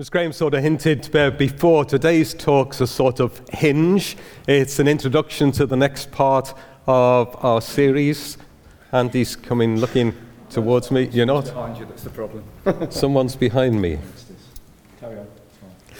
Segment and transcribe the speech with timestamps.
[0.00, 4.16] As Graham sort of hinted uh, before, today's talk's a sort of hinge.
[4.48, 6.54] It's an introduction to the next part
[6.86, 8.38] of our series.
[8.92, 10.14] Andy's coming looking
[10.48, 11.10] towards me.
[11.12, 11.44] You're not?
[11.44, 12.44] Behind you, that's the problem.
[12.90, 13.98] Someone's behind me.
[15.00, 15.26] Carry on.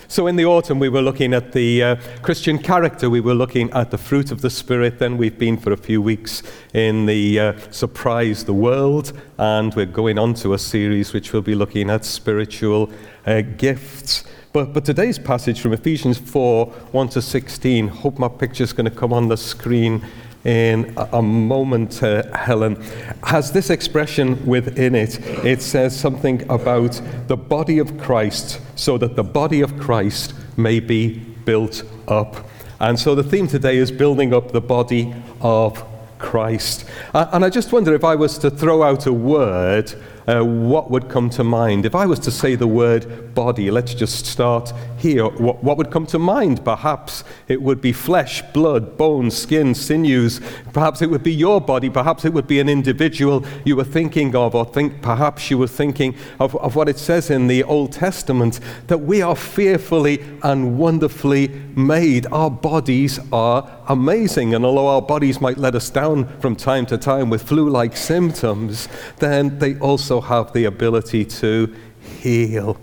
[0.08, 3.70] So, in the autumn, we were looking at the uh, Christian character, we were looking
[3.72, 4.98] at the fruit of the Spirit.
[4.98, 6.42] Then we've been for a few weeks
[6.72, 11.42] in the uh, Surprise the World, and we're going on to a series which will
[11.42, 12.90] be looking at spiritual
[13.26, 14.24] uh, gifts.
[14.52, 18.96] But, but today's passage from Ephesians 4 1 to 16, hope my picture's going to
[18.96, 20.04] come on the screen
[20.44, 22.82] in a, a moment, uh, Helen,
[23.22, 25.20] has this expression within it.
[25.44, 30.80] It says something about the body of Christ, so that the body of Christ may
[30.80, 32.48] be built up.
[32.80, 35.84] And so the theme today is building up the body of
[36.18, 36.86] Christ.
[37.12, 39.92] Uh, and I just wonder if I was to throw out a word
[40.30, 41.84] uh, what would come to mind?
[41.84, 45.26] If I was to say the word body, let's just start here.
[45.26, 46.64] What, what would come to mind?
[46.64, 50.40] Perhaps it would be flesh, blood, bones, skin, sinews.
[50.72, 51.90] Perhaps it would be your body.
[51.90, 55.66] Perhaps it would be an individual you were thinking of, or think perhaps you were
[55.66, 60.78] thinking of, of what it says in the Old Testament that we are fearfully and
[60.78, 62.26] wonderfully made.
[62.30, 64.54] Our bodies are amazing.
[64.54, 67.96] And although our bodies might let us down from time to time with flu like
[67.96, 68.88] symptoms,
[69.18, 72.78] then they also have the ability to heal.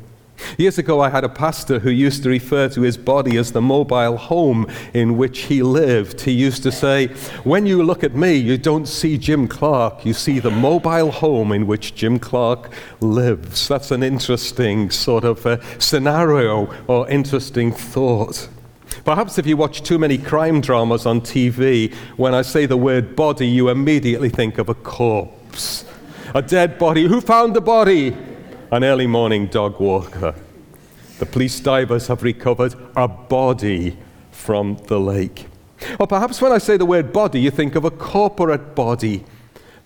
[0.57, 3.61] Years ago, I had a pastor who used to refer to his body as the
[3.61, 6.21] mobile home in which he lived.
[6.21, 7.07] He used to say,
[7.43, 11.51] When you look at me, you don't see Jim Clark, you see the mobile home
[11.53, 13.67] in which Jim Clark lives.
[13.67, 18.47] That's an interesting sort of uh, scenario or interesting thought.
[19.07, 23.15] Perhaps if you watch too many crime dramas on TV, when I say the word
[23.15, 25.85] body, you immediately think of a corpse.
[26.35, 27.05] A dead body.
[27.05, 28.13] Who found the body?
[28.69, 30.35] An early morning dog walker.
[31.19, 33.97] The police divers have recovered a body
[34.31, 35.47] from the lake.
[36.01, 39.23] Or perhaps when I say the word body, you think of a corporate body.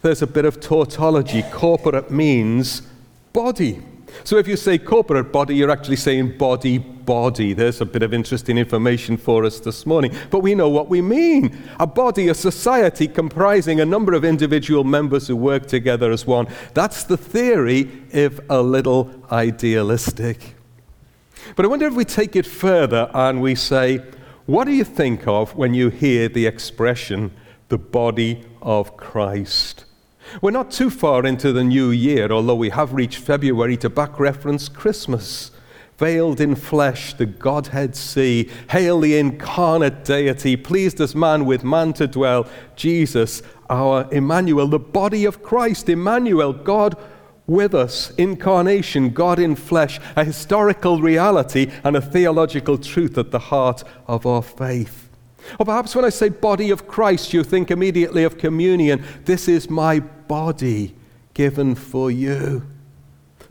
[0.02, 1.44] There's a bit of tautology.
[1.52, 2.82] Corporate means
[3.34, 3.84] body.
[4.24, 7.54] So if you say corporate body, you're actually saying body, body.
[7.54, 10.16] There's a bit of interesting information for us this morning.
[10.30, 11.58] But we know what we mean.
[11.80, 16.48] A body, a society comprising a number of individual members who work together as one.
[16.74, 20.56] That's the theory, if a little idealistic.
[21.56, 24.02] But I wonder if we take it further and we say,
[24.46, 27.32] what do you think of when you hear the expression,
[27.70, 29.86] the body of Christ?
[30.42, 34.20] We're not too far into the new year, although we have reached February to back
[34.20, 35.52] reference Christmas.
[36.02, 38.50] Veiled in flesh, the Godhead see.
[38.72, 42.48] Hail the incarnate deity, pleased as man with man to dwell.
[42.76, 46.98] Jesus, our Emmanuel, the body of Christ, Emmanuel, God
[47.46, 53.38] with us, incarnation, God in flesh, a historical reality and a theological truth at the
[53.38, 55.08] heart of our faith.
[55.60, 59.06] Or perhaps when I say body of Christ, you think immediately of communion.
[59.26, 60.96] This is my body
[61.36, 62.64] given for you.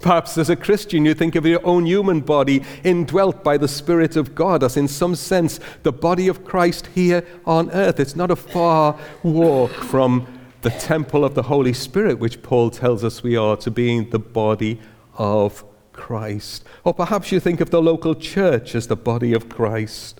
[0.00, 4.16] Perhaps as a Christian, you think of your own human body indwelt by the Spirit
[4.16, 8.00] of God, as in some sense the body of Christ here on earth.
[8.00, 10.26] It's not a far walk from
[10.62, 14.18] the temple of the Holy Spirit, which Paul tells us we are, to being the
[14.18, 14.80] body
[15.16, 16.64] of Christ.
[16.84, 20.19] Or perhaps you think of the local church as the body of Christ.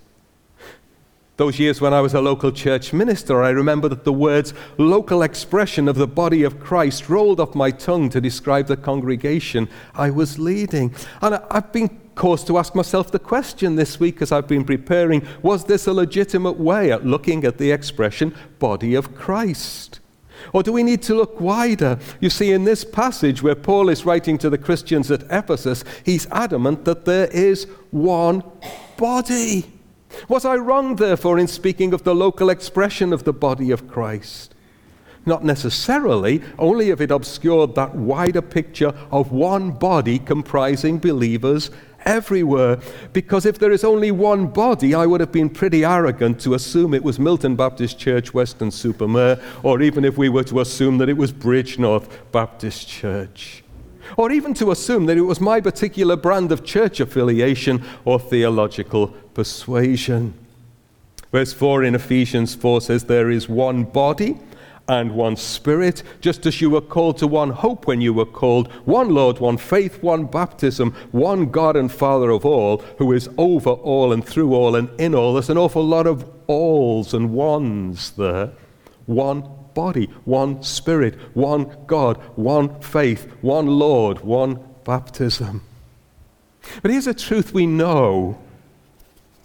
[1.40, 5.22] Those years when I was a local church minister, I remember that the words local
[5.22, 10.10] expression of the body of Christ rolled off my tongue to describe the congregation I
[10.10, 10.94] was leading.
[11.22, 15.26] And I've been caused to ask myself the question this week as I've been preparing
[15.40, 20.00] was this a legitimate way at looking at the expression body of Christ?
[20.52, 21.98] Or do we need to look wider?
[22.20, 26.26] You see, in this passage where Paul is writing to the Christians at Ephesus, he's
[26.26, 28.42] adamant that there is one
[28.98, 29.79] body.
[30.28, 34.54] Was I wrong, therefore, in speaking of the local expression of the body of Christ?
[35.26, 41.70] Not necessarily, only if it obscured that wider picture of one body comprising believers
[42.04, 42.78] everywhere.
[43.12, 46.94] Because if there is only one body, I would have been pretty arrogant to assume
[46.94, 51.16] it was Milton Baptist Church, Weston-super-Mare, or even if we were to assume that it
[51.16, 53.62] was Bridgnorth Baptist Church
[54.16, 59.08] or even to assume that it was my particular brand of church affiliation or theological
[59.34, 60.34] persuasion.
[61.32, 64.38] Verse 4 in Ephesians 4 says, There is one body
[64.88, 68.66] and one spirit, just as you were called to one hope when you were called,
[68.84, 73.70] one Lord, one faith, one baptism, one God and Father of all, who is over
[73.70, 75.34] all and through all and in all.
[75.34, 78.50] There's an awful lot of alls and ones there.
[79.06, 79.48] One
[79.80, 85.62] body, one spirit, one God, one faith, one Lord, one baptism.
[86.82, 88.38] But here's a truth we know.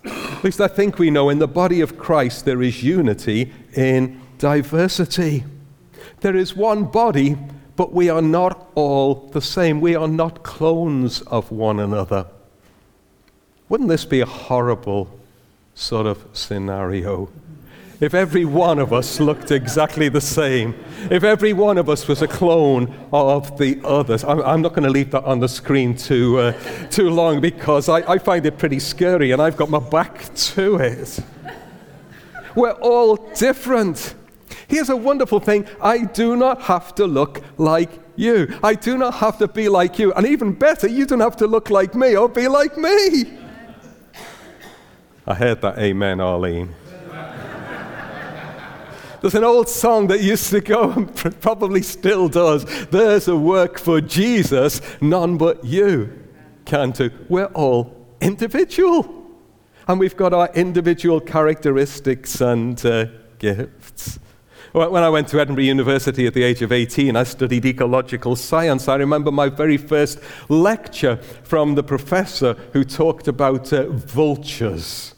[0.03, 4.19] At least I think we know in the body of Christ there is unity in
[4.37, 5.45] diversity.
[6.19, 7.37] There is one body,
[7.77, 9.79] but we are not all the same.
[9.79, 12.27] We are not clones of one another.
[13.69, 15.17] Wouldn't this be a horrible
[15.75, 17.29] sort of scenario?
[18.01, 20.75] If every one of us looked exactly the same,
[21.09, 24.83] if every one of us was a clone of the others, I'm, I'm not going
[24.83, 28.57] to leave that on the screen too, uh, too long because I, I find it
[28.57, 31.19] pretty scary and I've got my back to it.
[32.53, 34.15] We're all different.
[34.67, 38.57] Here's a wonderful thing I do not have to look like you.
[38.61, 40.11] I do not have to be like you.
[40.13, 43.39] And even better, you don't have to look like me or be like me.
[45.25, 46.75] I heard that amen, Arlene.
[49.25, 52.63] There's an old song that used to go and probably still does.
[52.89, 56.13] There's a work for Jesus, none but you
[56.63, 57.09] can do.
[57.27, 59.25] We're all individual.
[59.87, 63.07] And we've got our individual characteristics and uh,
[63.39, 64.19] gifts.
[64.73, 68.87] When I went to Edinburgh University at the age of 18, I studied ecological science.
[68.87, 70.19] I remember my very first
[70.49, 75.14] lecture from the professor who talked about uh, vultures.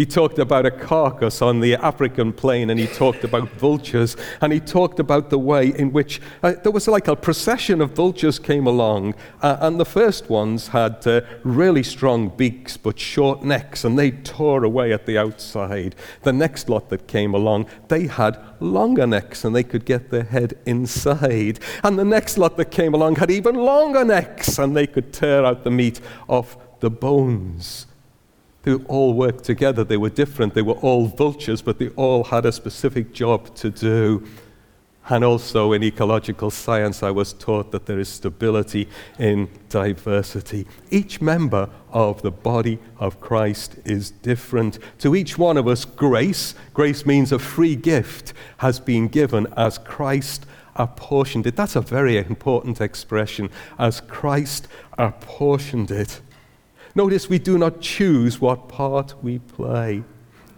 [0.00, 4.50] He talked about a carcass on the African plain, and he talked about vultures, and
[4.50, 8.38] he talked about the way in which uh, there was like a procession of vultures
[8.38, 13.84] came along, uh, and the first ones had uh, really strong beaks but short necks,
[13.84, 15.94] and they tore away at the outside.
[16.22, 20.24] The next lot that came along, they had longer necks, and they could get their
[20.24, 21.60] head inside.
[21.84, 25.44] And the next lot that came along had even longer necks, and they could tear
[25.44, 27.84] out the meat off the bones.
[28.62, 29.84] They all worked together.
[29.84, 30.54] They were different.
[30.54, 34.26] They were all vultures, but they all had a specific job to do.
[35.08, 40.66] And also in ecological science, I was taught that there is stability in diversity.
[40.90, 44.78] Each member of the body of Christ is different.
[44.98, 49.78] To each one of us, grace, grace means a free gift, has been given as
[49.78, 50.46] Christ
[50.76, 51.56] apportioned it.
[51.56, 56.20] That's a very important expression, as Christ apportioned it.
[57.00, 60.04] Notice we do not choose what part we play.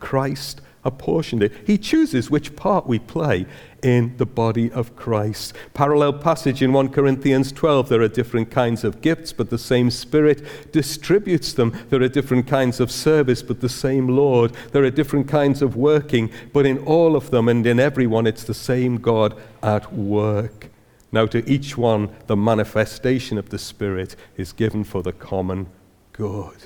[0.01, 1.53] Christ apportioned it.
[1.65, 3.47] He chooses which part we play
[3.85, 5.55] in the body of Christ.
[5.73, 9.89] Parallel passage in 1 Corinthians 12 there are different kinds of gifts, but the same
[9.89, 11.79] Spirit distributes them.
[11.91, 14.53] There are different kinds of service, but the same Lord.
[14.73, 18.43] There are different kinds of working, but in all of them and in everyone, it's
[18.43, 20.71] the same God at work.
[21.13, 25.69] Now, to each one, the manifestation of the Spirit is given for the common
[26.13, 26.57] good.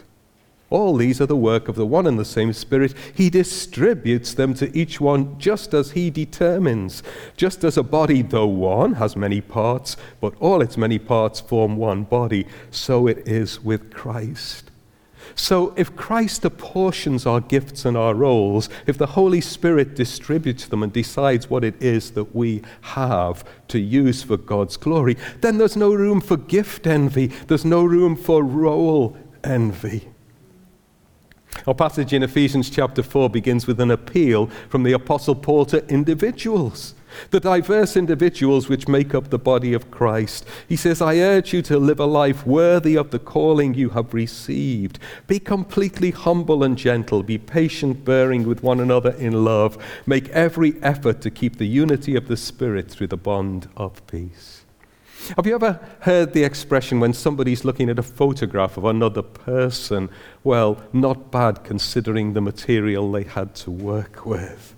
[0.69, 2.93] All these are the work of the one and the same Spirit.
[3.15, 7.05] He distributes them to each one just as He determines.
[7.37, 11.77] Just as a body, though one, has many parts, but all its many parts form
[11.77, 14.71] one body, so it is with Christ.
[15.35, 20.83] So, if Christ apportions our gifts and our roles, if the Holy Spirit distributes them
[20.83, 25.77] and decides what it is that we have to use for God's glory, then there's
[25.77, 29.17] no room for gift envy, there's no room for role
[29.47, 30.09] envy.
[31.67, 35.87] Our passage in Ephesians chapter 4 begins with an appeal from the Apostle Paul to
[35.89, 36.95] individuals,
[37.31, 40.47] the diverse individuals which make up the body of Christ.
[40.69, 44.13] He says, I urge you to live a life worthy of the calling you have
[44.13, 44.99] received.
[45.27, 47.23] Be completely humble and gentle.
[47.23, 49.83] Be patient, bearing with one another in love.
[50.05, 54.56] Make every effort to keep the unity of the Spirit through the bond of peace.
[55.35, 60.09] Have you ever heard the expression when somebody's looking at a photograph of another person?
[60.45, 64.76] Well, not bad considering the material they had to work with.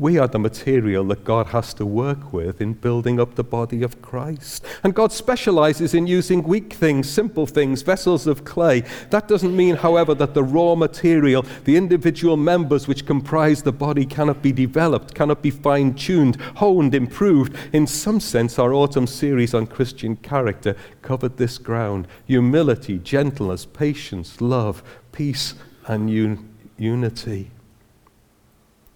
[0.00, 3.82] We are the material that God has to work with in building up the body
[3.82, 4.64] of Christ.
[4.82, 8.82] And God specializes in using weak things, simple things, vessels of clay.
[9.10, 14.06] That doesn't mean, however, that the raw material, the individual members which comprise the body,
[14.06, 17.54] cannot be developed, cannot be fine tuned, honed, improved.
[17.74, 24.40] In some sense, our autumn series on Christian character covered this ground humility, gentleness, patience,
[24.40, 25.56] love, peace,
[25.88, 27.50] and un- unity.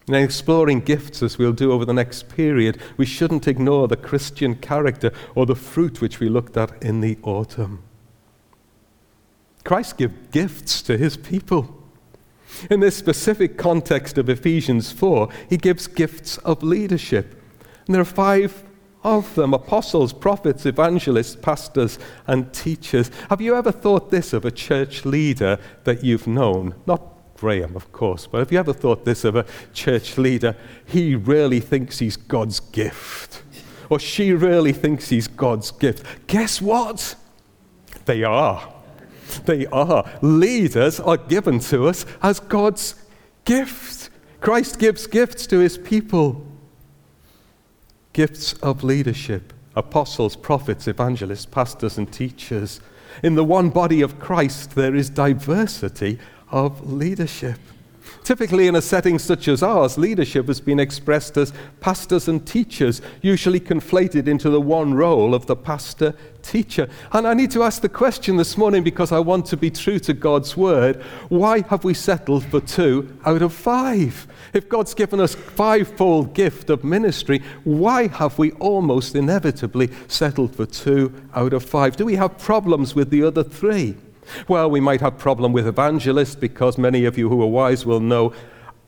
[0.07, 4.55] In exploring gifts, as we'll do over the next period, we shouldn't ignore the Christian
[4.55, 7.83] character or the fruit which we looked at in the autumn.
[9.65, 11.83] Christ gives gifts to his people.
[12.71, 17.41] In this specific context of Ephesians 4, he gives gifts of leadership.
[17.87, 18.63] And there are five
[19.03, 23.11] of them apostles, prophets, evangelists, pastors, and teachers.
[23.31, 26.75] Have you ever thought this of a church leader that you've known?
[26.87, 27.14] Not
[27.45, 28.27] Graham, of course.
[28.27, 30.57] But have you ever thought this of a church leader?
[30.87, 33.43] He really thinks he's God's gift.
[33.91, 36.27] Or she really thinks he's God's gift.
[36.27, 37.15] Guess what?
[38.07, 38.73] They are.
[39.45, 40.11] They are.
[40.23, 42.95] Leaders are given to us as God's
[43.45, 44.09] gift.
[44.41, 46.47] Christ gives gifts to his people
[48.15, 52.81] gifts of leadership apostles, prophets, evangelists, pastors, and teachers.
[53.23, 56.19] In the one body of Christ, there is diversity
[56.55, 57.59] of leadership.
[58.23, 63.03] Typically, in a setting such as ours, leadership has been expressed as pastors and teachers,
[63.23, 66.89] usually conflated into the one role of the pastor teacher.
[67.13, 69.99] And I need to ask the question this morning because I want to be true
[70.01, 74.27] to God's word why have we settled for two out of five?
[74.53, 80.67] If God's given us fivefold gift of ministry, why have we almost inevitably settled for
[80.67, 81.97] two out of five?
[81.97, 83.97] Do we have problems with the other three?
[84.49, 88.01] Well, we might have problem with evangelist because many of you who are wise will
[88.01, 88.33] know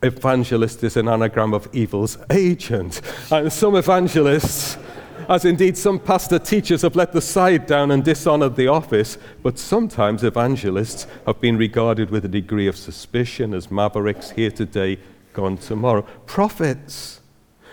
[0.03, 3.01] evangelist is an anagram of evil's agent.
[3.31, 4.77] And some evangelists,
[5.29, 9.59] as indeed some pastor teachers, have let the side down and dishonored the office, but
[9.59, 14.99] sometimes evangelists have been regarded with a degree of suspicion as mavericks here today,
[15.33, 16.03] gone tomorrow.
[16.27, 17.21] Prophets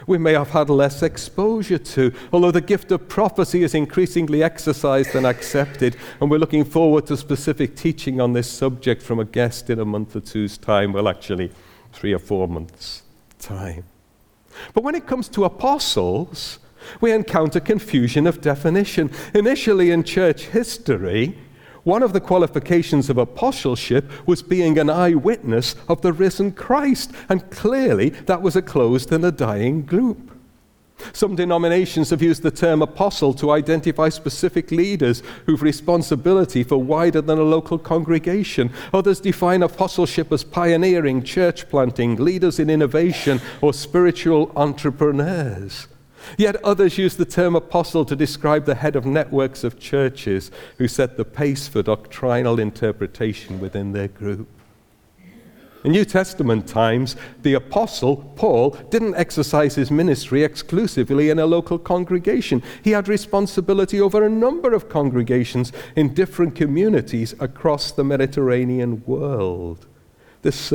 [0.08, 5.16] we may have had less exposure to, although the gift of prophecy is increasingly exercised
[5.16, 5.96] and accepted.
[6.20, 9.86] And we're looking forward to specific teaching on this subject from a guest in a
[9.86, 10.94] month or two's time.
[10.94, 11.52] Well, actually,
[11.92, 13.04] three or four months'
[13.40, 13.86] time.
[14.74, 16.60] But when it comes to apostles,
[17.02, 19.12] we encounter confusion of definition.
[19.34, 21.38] Initially in church history,
[21.84, 27.50] one of the qualifications of apostleship was being an eyewitness of the risen Christ, and
[27.52, 30.32] clearly that was a closed and a dying group.
[31.12, 37.20] Some denominations have used the term apostle to identify specific leaders who've responsibility for wider
[37.20, 38.72] than a local congregation.
[38.94, 45.88] Others define apostleship as pioneering, church planting, leaders in innovation, or spiritual entrepreneurs.
[46.38, 50.88] Yet others use the term apostle to describe the head of networks of churches who
[50.88, 54.48] set the pace for doctrinal interpretation within their group.
[55.84, 61.77] In New Testament times, the apostle, Paul, didn't exercise his ministry exclusively in a local
[61.77, 62.63] congregation.
[62.84, 69.86] He had responsibility over a number of congregations in different communities across the Mediterranean world.
[70.44, 70.74] This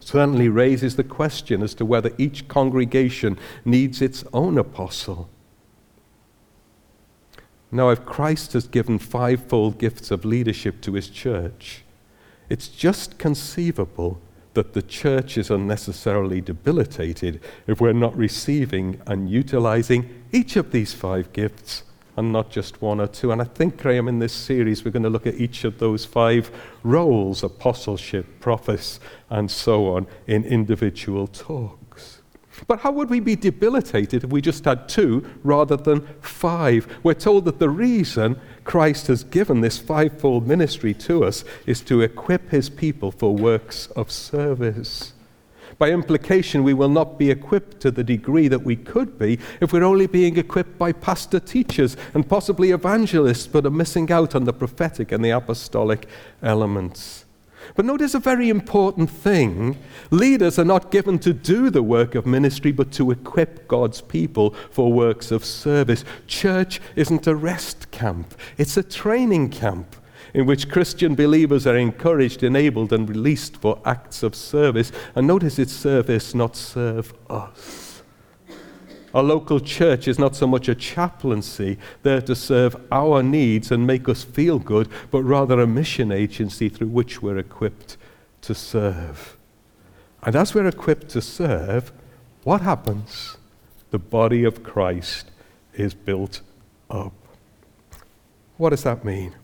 [0.00, 5.28] certainly raises the question as to whether each congregation needs its own apostle.
[7.70, 11.84] Now, if Christ has given fivefold gifts of leadership to his church,
[12.48, 14.20] it's just conceivable
[14.54, 20.94] that the church is unnecessarily debilitated if we're not receiving and utilizing each of these
[20.94, 21.84] five gifts
[22.20, 23.32] and not just one or two.
[23.32, 26.04] And I think, Graham, in this series, we're going to look at each of those
[26.04, 26.50] five
[26.82, 29.00] roles apostleship, prophets,
[29.30, 32.20] and so on in individual talks.
[32.66, 36.86] But how would we be debilitated if we just had two rather than five?
[37.02, 42.02] We're told that the reason Christ has given this fivefold ministry to us is to
[42.02, 45.14] equip his people for works of service.
[45.80, 49.72] By implication, we will not be equipped to the degree that we could be if
[49.72, 54.44] we're only being equipped by pastor teachers and possibly evangelists, but are missing out on
[54.44, 56.06] the prophetic and the apostolic
[56.42, 57.24] elements.
[57.76, 59.78] But notice a very important thing.
[60.10, 64.50] Leaders are not given to do the work of ministry, but to equip God's people
[64.70, 66.04] for works of service.
[66.26, 69.96] Church isn't a rest camp, it's a training camp
[70.34, 74.92] in which Christian believers are encouraged, enabled, and released for acts of service.
[75.14, 78.02] And notice it's service, not serve us.
[79.12, 83.86] Our local church is not so much a chaplaincy there to serve our needs and
[83.86, 87.96] make us feel good, but rather a mission agency through which we're equipped
[88.42, 89.36] to serve.
[90.22, 91.92] And as we're equipped to serve,
[92.44, 93.36] what happens?
[93.90, 95.30] The body of Christ
[95.74, 96.42] is built
[96.88, 97.12] up.
[98.58, 99.34] What does that mean?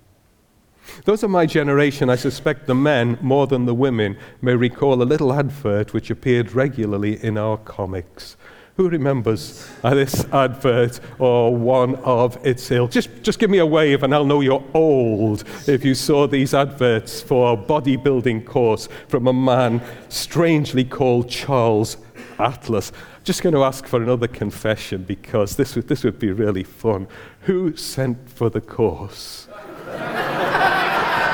[1.04, 5.04] Those of my generation, I suspect the men more than the women, may recall a
[5.04, 8.36] little advert which appeared regularly in our comics.
[8.76, 12.90] Who remembers uh, this advert or one of its ilk?
[12.90, 16.52] Just, just give me a wave and I'll know you're old if you saw these
[16.52, 21.96] adverts for a bodybuilding course from a man strangely called Charles
[22.38, 22.92] Atlas.
[23.24, 27.08] Just going to ask for another confession because this would, this would be really fun.
[27.42, 29.48] Who sent for the course?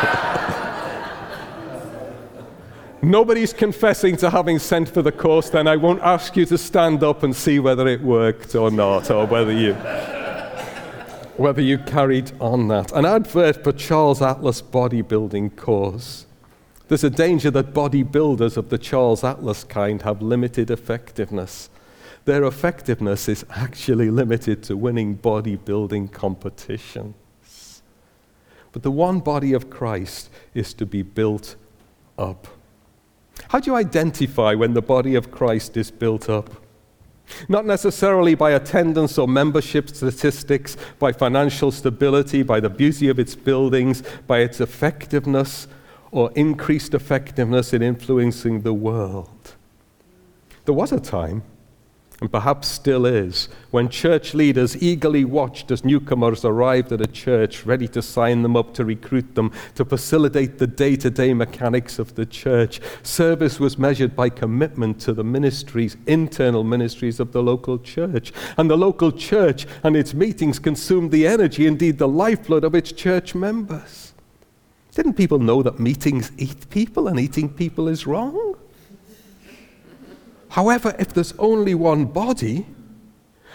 [3.03, 7.03] Nobody's confessing to having sent for the course, then I won't ask you to stand
[7.03, 9.75] up and see whether it worked or not, or whether you,
[11.37, 12.93] whether you carried on that.
[12.93, 16.27] An advert for Charles Atlas bodybuilding course.
[16.89, 21.71] There's a danger that bodybuilders of the Charles Atlas kind have limited effectiveness.
[22.25, 27.15] Their effectiveness is actually limited to winning bodybuilding competitions.
[28.73, 31.57] But the one body of Christ is to be built
[32.19, 32.49] up.
[33.49, 36.51] How do you identify when the body of Christ is built up?
[37.49, 43.35] Not necessarily by attendance or membership statistics, by financial stability, by the beauty of its
[43.35, 45.69] buildings, by its effectiveness
[46.11, 49.55] or increased effectiveness in influencing the world.
[50.65, 51.43] There was a time
[52.23, 57.67] and perhaps still is, when church leaders eagerly watched as newcomers arrived at a church,
[57.67, 61.99] ready to sign them up, to recruit them, to facilitate the day to day mechanics
[61.99, 62.81] of the church.
[63.03, 68.33] Service was measured by commitment to the ministries, internal ministries of the local church.
[68.57, 72.93] And the local church and its meetings consumed the energy, indeed the lifeblood of its
[72.93, 74.13] church members.
[74.95, 78.55] Didn't people know that meetings eat people and eating people is wrong?
[80.53, 82.67] However, if there's only one body,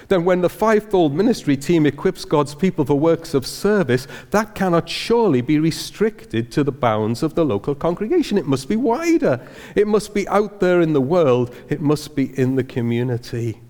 [0.08, 4.90] then when the fivefold ministry team equips God's people for works of service, that cannot
[4.90, 8.36] surely be restricted to the bounds of the local congregation.
[8.36, 9.48] It must be wider.
[9.76, 11.54] It must be out there in the world.
[11.70, 13.62] It must be in the community.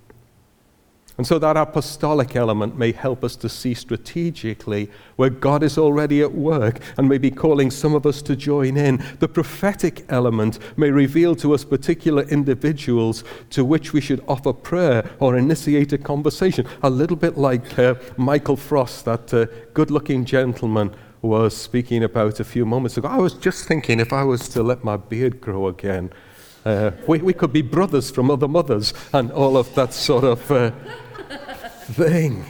[1.17, 6.21] And so that apostolic element may help us to see strategically where God is already
[6.21, 9.03] at work and may be calling some of us to join in.
[9.19, 15.09] The prophetic element may reveal to us particular individuals to which we should offer prayer
[15.19, 16.67] or initiate a conversation.
[16.83, 22.39] A little bit like uh, Michael Frost, that uh, good looking gentleman was speaking about
[22.39, 23.07] a few moments ago.
[23.07, 26.11] I was just thinking if I was to let my beard grow again,
[26.63, 30.51] uh, we, we could be brothers from other mothers and all of that sort of
[30.51, 30.71] uh,
[31.93, 32.45] thing.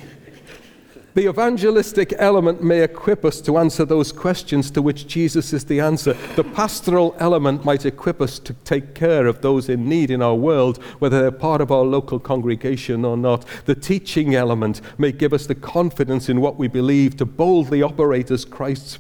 [1.18, 5.80] The evangelistic element may equip us to answer those questions to which Jesus is the
[5.80, 6.14] answer.
[6.36, 10.36] The pastoral element might equip us to take care of those in need in our
[10.36, 13.46] world, whether they're part of our local congregation or not.
[13.66, 18.30] The teaching element may give us the confidence in what we believe to boldly operate
[18.30, 19.00] as Christ's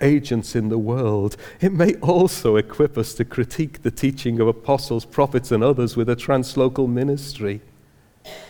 [0.00, 1.36] agents in the world.
[1.60, 6.08] It may also equip us to critique the teaching of apostles, prophets, and others with
[6.08, 7.60] a translocal ministry.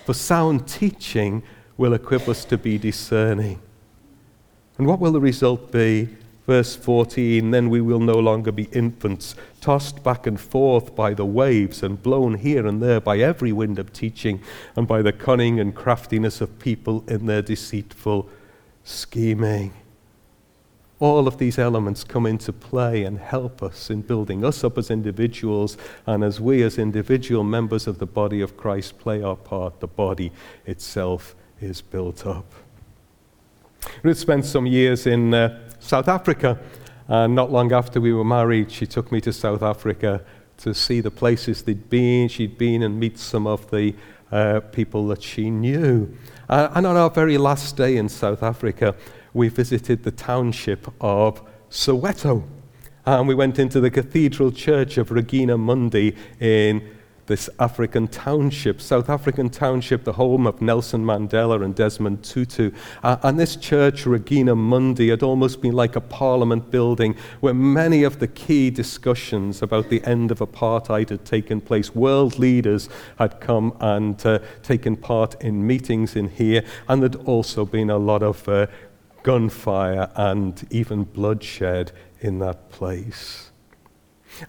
[0.05, 1.43] For sound teaching
[1.77, 3.61] will equip us to be discerning.
[4.79, 6.09] And what will the result be?
[6.47, 11.25] Verse 14 Then we will no longer be infants, tossed back and forth by the
[11.25, 14.41] waves and blown here and there by every wind of teaching
[14.75, 18.29] and by the cunning and craftiness of people in their deceitful
[18.85, 19.73] scheming
[21.03, 24.88] all of these elements come into play and help us in building us up as
[24.88, 29.81] individuals, and as we, as individual members of the body of Christ, play our part,
[29.81, 30.31] the body
[30.65, 32.53] itself is built up.
[34.05, 36.57] Ruth spent some years in uh, South Africa,
[37.09, 40.25] and not long after we were married, she took me to South Africa
[40.59, 42.29] to see the places they'd been.
[42.29, 43.97] She'd been and meet some of the
[44.31, 46.17] uh, people that she knew.
[46.49, 48.95] Uh, and on our very last day in South Africa,
[49.35, 52.45] we visited the township of Soweto.
[53.05, 56.88] And we went into the Cathedral Church of Regina Mundi in
[57.27, 62.73] this African township, South African township, the home of Nelson Mandela and Desmond Tutu.
[63.03, 68.03] Uh, and this church, Regina Mundi, had almost been like a parliament building where many
[68.03, 71.95] of the key discussions about the end of apartheid had taken place.
[71.95, 77.64] World leaders had come and uh, taken part in meetings in here, and there'd also
[77.64, 78.66] been a lot of uh,
[79.23, 83.51] gunfire and even bloodshed in that place.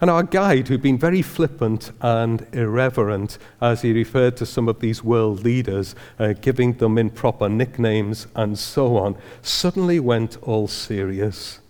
[0.00, 4.80] And our guide, who'd been very flippant and irreverent as he referred to some of
[4.80, 11.60] these world leaders, uh, giving them improper nicknames and so on, suddenly went all serious.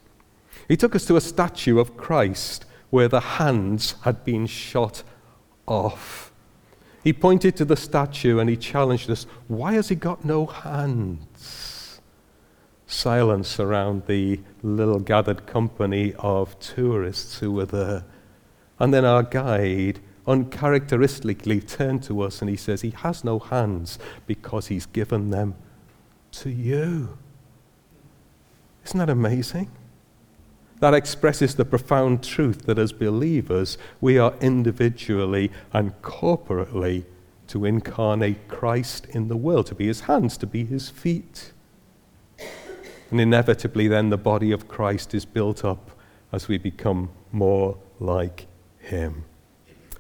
[0.69, 5.03] He took us to a statue of Christ where the hands had been shot
[5.67, 6.33] off.
[7.03, 11.74] He pointed to the statue and he challenged us why has he got no hands?
[12.87, 18.05] Silence around the little gathered company of tourists who were there.
[18.79, 23.99] And then our guide uncharacteristically turned to us and he says, He has no hands
[24.27, 25.55] because he's given them
[26.33, 27.19] to you.
[28.85, 29.71] Isn't that amazing?
[30.81, 37.05] That expresses the profound truth that as believers, we are individually and corporately
[37.47, 41.53] to incarnate Christ in the world, to be his hands, to be his feet.
[43.15, 45.93] And inevitably, then, the body of Christ is built up
[46.33, 48.49] as we become more like
[48.81, 49.25] him.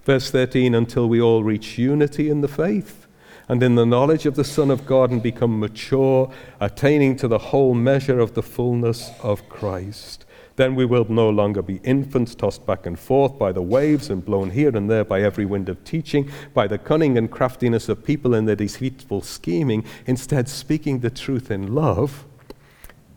[0.05, 3.07] Verse 13 until we all reach unity in the faith
[3.47, 7.39] and in the knowledge of the Son of God and become mature, attaining to the
[7.39, 10.25] whole measure of the fullness of Christ.
[10.57, 14.25] Then we will no longer be infants tossed back and forth by the waves and
[14.25, 18.03] blown here and there by every wind of teaching, by the cunning and craftiness of
[18.03, 22.25] people in their deceitful scheming, instead, speaking the truth in love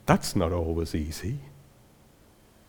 [0.08, 1.38] that's not always easy.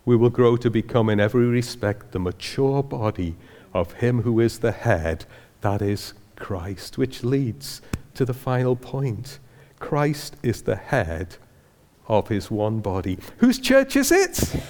[0.06, 3.36] we will grow to become, in every respect, the mature body
[3.74, 5.26] of Him who is the head,
[5.62, 7.82] that is Christ, which leads
[8.16, 9.40] to the final point.
[9.80, 11.38] Christ is the head
[12.08, 13.20] of His one body.
[13.38, 14.62] Whose church is it?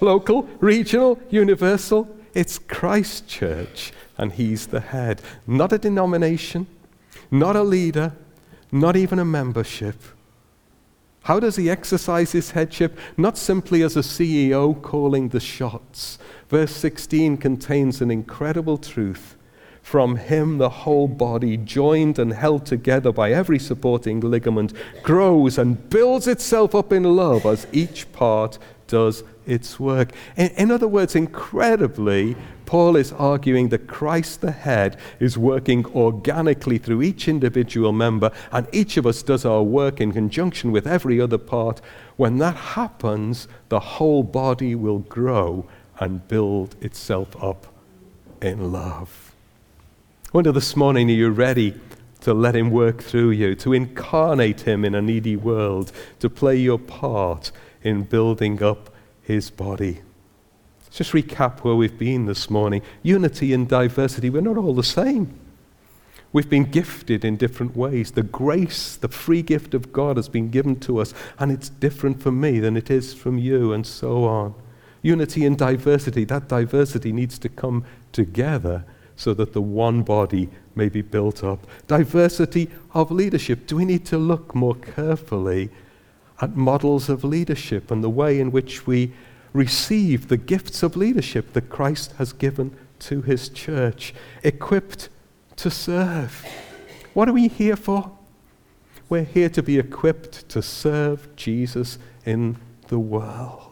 [0.00, 2.08] Local, regional, universal?
[2.32, 5.20] It's Christ's church, and He's the head.
[5.46, 6.66] Not a denomination,
[7.30, 8.12] not a leader,
[8.72, 9.96] not even a membership.
[11.26, 12.96] How does he exercise his headship?
[13.16, 16.20] Not simply as a CEO calling the shots.
[16.48, 19.34] Verse 16 contains an incredible truth.
[19.82, 25.90] From him, the whole body, joined and held together by every supporting ligament, grows and
[25.90, 30.12] builds itself up in love as each part does its work.
[30.36, 36.78] In, in, other words, incredibly, Paul is arguing that Christ the head is working organically
[36.78, 41.20] through each individual member, and each of us does our work in conjunction with every
[41.20, 41.80] other part.
[42.16, 45.66] When that happens, the whole body will grow
[45.98, 47.66] and build itself up
[48.42, 49.34] in love.
[50.26, 51.80] I wonder this morning, are you ready
[52.20, 56.56] to let Him work through you, to incarnate Him in a needy world, to play
[56.56, 58.90] your part in building up
[59.26, 60.00] his body.
[60.84, 62.80] Let's just recap where we've been this morning.
[63.02, 65.38] Unity and diversity, we're not all the same.
[66.32, 68.12] We've been gifted in different ways.
[68.12, 72.22] The grace, the free gift of God has been given to us, and it's different
[72.22, 74.54] from me than it is from you, and so on.
[75.02, 78.84] Unity and diversity, that diversity needs to come together
[79.16, 81.66] so that the one body may be built up.
[81.86, 83.66] Diversity of leadership.
[83.66, 85.70] Do we need to look more carefully
[86.40, 89.12] at models of leadership and the way in which we
[89.52, 95.08] receive the gifts of leadership that Christ has given to his church, equipped
[95.56, 96.44] to serve.
[97.14, 98.12] What are we here for?
[99.08, 102.56] We're here to be equipped to serve Jesus in
[102.88, 103.65] the world.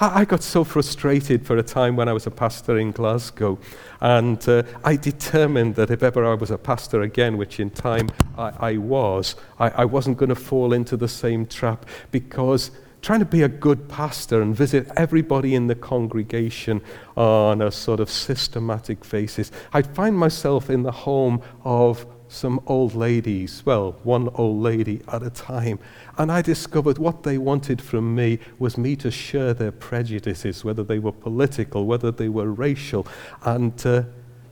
[0.00, 3.58] I, I got so frustrated for a time when I was a pastor in Glasgow,
[4.00, 8.10] and uh, I determined that if ever I was a pastor again, which in time
[8.36, 12.70] I, I was, I, I wasn't going to fall into the same trap because
[13.04, 16.80] trying to be a good pastor and visit everybody in the congregation
[17.16, 22.94] on a sort of systematic basis, I'd find myself in the home of some old
[22.94, 25.78] ladies, well, one old lady at a time.
[26.18, 30.82] And I discovered what they wanted from me was me to share their prejudices, whether
[30.82, 33.06] they were political, whether they were racial.
[33.44, 34.02] And uh,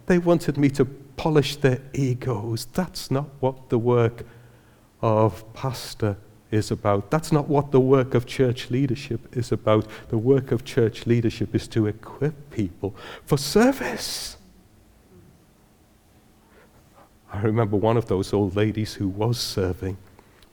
[0.07, 2.67] they wanted me to polish their egos.
[2.67, 4.25] That's not what the work
[5.01, 6.17] of pastor
[6.51, 7.11] is about.
[7.11, 9.87] That's not what the work of church leadership is about.
[10.09, 14.37] The work of church leadership is to equip people for service.
[17.33, 19.97] I remember one of those old ladies who was serving.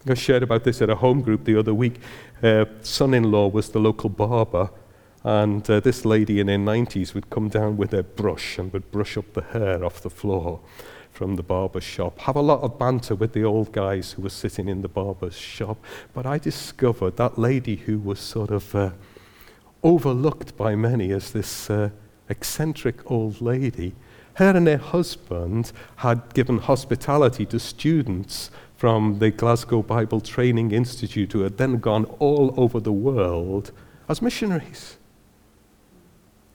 [0.08, 2.00] I shared about this at a home group the other week.
[2.42, 4.70] Uh, son in law was the local barber,
[5.26, 8.90] and uh, this lady in her 90s would come down with her brush and would
[8.92, 10.62] brush up the hair off the floor
[11.12, 12.18] from the barber's shop.
[12.20, 15.38] Have a lot of banter with the old guys who were sitting in the barber's
[15.38, 15.84] shop.
[16.14, 18.92] But I discovered that lady who was sort of uh,
[19.84, 21.90] overlooked by many as this uh,
[22.30, 23.96] eccentric old lady
[24.40, 31.34] her and her husband had given hospitality to students from the Glasgow Bible Training Institute
[31.34, 33.74] who had then gone all over the world
[34.08, 34.96] as missionaries.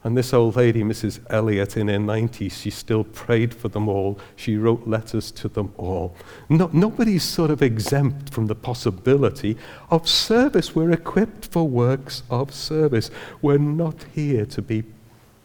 [0.03, 1.21] And this old lady, Mrs.
[1.29, 4.19] Elliot, in her 90s, she still prayed for them all.
[4.35, 6.17] She wrote letters to them all.
[6.49, 9.59] No, nobody's sort of exempt from the possibility
[9.91, 10.75] of service.
[10.75, 13.11] We're equipped for works of service.
[13.43, 14.85] We're not here to be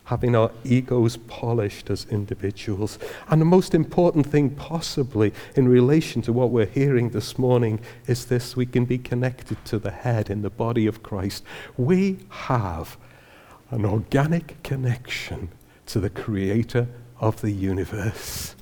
[0.10, 2.98] having our egos polished as individuals.
[3.30, 8.26] And the most important thing, possibly, in relation to what we're hearing this morning, is
[8.26, 11.44] this we can be connected to the head in the body of Christ.
[11.78, 12.98] We have
[13.70, 15.50] an organic connection
[15.86, 16.88] to the creator
[17.20, 18.56] of the universe.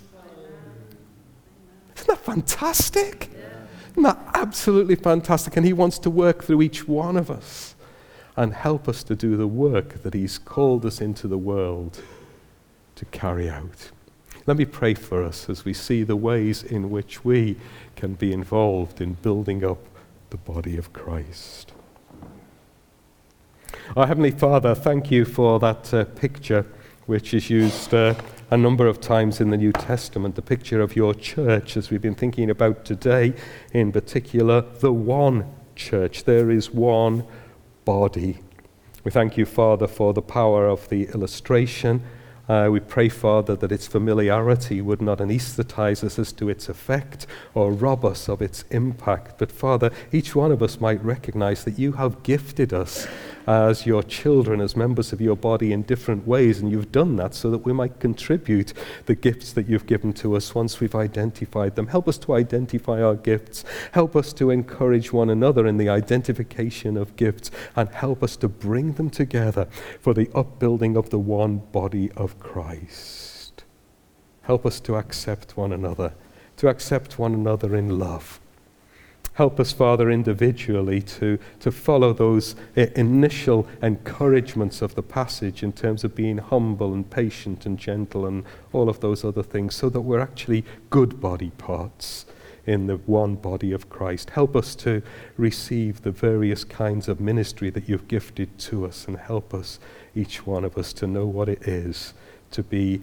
[1.96, 3.30] Isn't that fantastic?
[3.92, 5.56] Isn't that absolutely fantastic?
[5.56, 7.77] And he wants to work through each one of us
[8.38, 12.02] and help us to do the work that He's called us into the world
[12.96, 13.92] to carry out.
[14.46, 17.58] Let me pray for us as we see the ways in which we
[17.96, 19.80] can be involved in building up
[20.30, 21.74] the body of Christ.
[23.96, 26.66] Our Heavenly Father, thank you for that uh, picture
[27.08, 28.14] which is used uh,
[28.52, 32.02] a number of times in the New Testament, the picture of your church, as we've
[32.02, 33.34] been thinking about today,
[33.74, 35.46] in particular, the one
[35.76, 36.26] church.
[36.26, 37.26] There is one
[37.88, 38.38] body.
[39.06, 42.04] We thank you, Father, for the power of the illustration
[42.48, 47.28] Uh, we pray, Father, that its familiarity would not anesthetize us as to its effect
[47.54, 49.38] or rob us of its impact.
[49.38, 53.06] But, Father, each one of us might recognize that you have gifted us
[53.48, 57.34] as your children, as members of your body in different ways, and you've done that
[57.34, 58.74] so that we might contribute
[59.06, 61.88] the gifts that you've given to us once we've identified them.
[61.88, 63.64] Help us to identify our gifts.
[63.94, 68.50] Help us to encourage one another in the identification of gifts, and help us to
[68.50, 69.66] bring them together
[70.02, 73.64] for the upbuilding of the one body Christ.
[74.44, 76.14] Help us to accept one another,
[76.56, 78.40] to accept one another in love.
[79.38, 85.72] Help us, Father, individually to, to follow those eh, initial encouragements of the passage in
[85.72, 89.90] terms of being humble and patient and gentle and all of those other things, so
[89.90, 92.26] that we're actually good body parts
[92.66, 94.32] in the one body of Christ.
[94.32, 95.04] Help us to
[95.38, 99.78] receive the various kinds of ministry that you've gifted to us, and help us,
[100.16, 102.16] each one of us, to know what it is
[102.52, 103.02] to be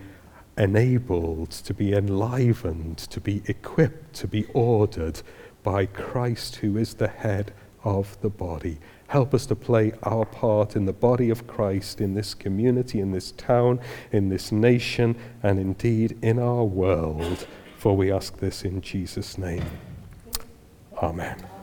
[0.57, 5.21] enabled, to be enlivened, to be equipped, to be ordered
[5.63, 7.53] by Christ, who is the head
[7.83, 8.79] of the body.
[9.09, 13.13] Help us to play our part in the body of Christ, in this community, in
[13.13, 13.81] this town,
[14.13, 17.47] in this nation, and indeed in our world.
[17.77, 19.65] For we ask this in Jesus' name.
[21.03, 21.54] Amen.